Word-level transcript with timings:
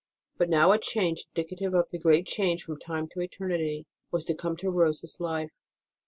But 0.39 0.49
now 0.49 0.71
a 0.71 0.79
change, 0.79 1.25
indicative 1.35 1.75
of 1.75 1.91
the 1.91 1.99
great 1.99 2.25
change 2.25 2.63
from 2.63 2.79
time 2.79 3.07
to 3.09 3.21
eternity, 3.21 3.85
was 4.11 4.25
to 4.25 4.33
come 4.33 4.57
in 4.63 4.69
Rose 4.69 5.03
s 5.03 5.19
life. 5.19 5.51